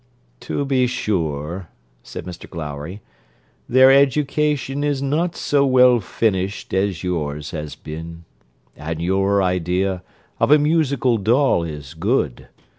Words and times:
'To 0.39 0.65
be 0.65 0.87
sure,' 0.87 1.67
said 2.01 2.25
Mr 2.25 2.49
Glowry, 2.49 3.01
'their 3.69 3.91
education 3.91 4.83
is 4.83 4.99
not 4.99 5.35
so 5.35 5.63
well 5.63 5.99
finished 5.99 6.73
as 6.73 7.03
yours 7.03 7.51
has 7.51 7.75
been; 7.75 8.25
and 8.75 8.99
your 8.99 9.43
idea 9.43 10.01
of 10.39 10.49
a 10.49 10.57
musical 10.57 11.19
doll 11.19 11.61
is 11.61 11.93
good. 11.93 12.47